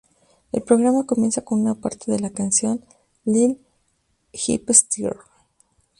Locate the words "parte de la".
1.75-2.31